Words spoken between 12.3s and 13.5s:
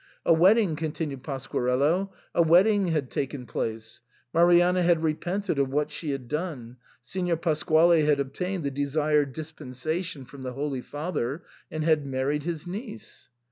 his niece.